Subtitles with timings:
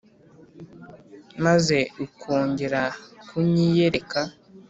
[1.45, 2.81] maze ukongera
[3.27, 4.19] kunyiyereka,